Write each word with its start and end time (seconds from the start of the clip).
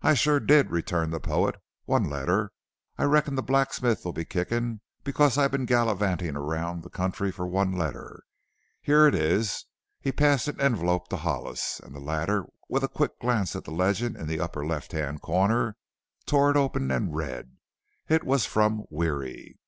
"I 0.00 0.14
sure 0.14 0.38
did," 0.38 0.70
returned 0.70 1.12
the 1.12 1.18
poet, 1.18 1.56
"one 1.86 2.08
letter. 2.08 2.52
I 2.98 3.02
reckon 3.02 3.34
the 3.34 3.42
blacksmith'll 3.42 4.12
be 4.12 4.24
kickin' 4.24 4.80
because 5.02 5.36
I've 5.36 5.50
been 5.50 5.66
galivantin' 5.66 6.36
around 6.36 6.84
the 6.84 6.88
country 6.88 7.32
for 7.32 7.48
one 7.48 7.72
letter. 7.72 8.22
Here 8.80 9.08
it 9.08 9.14
is." 9.16 9.64
He 10.00 10.12
passed 10.12 10.46
an 10.46 10.60
envelope 10.60 11.08
to 11.08 11.16
Hollis, 11.16 11.80
and 11.80 11.92
the 11.92 11.98
latter, 12.00 12.44
with 12.68 12.84
a 12.84 12.88
quick 12.88 13.18
glance 13.18 13.56
at 13.56 13.64
the 13.64 13.72
legend 13.72 14.16
in 14.16 14.28
the 14.28 14.38
upper 14.38 14.64
left 14.64 14.92
hand 14.92 15.20
corner, 15.20 15.76
tore 16.26 16.52
it 16.52 16.56
open 16.56 16.92
and 16.92 17.16
read. 17.16 17.56
It 18.08 18.22
was 18.22 18.46
from 18.46 18.84
Weary. 18.88 19.58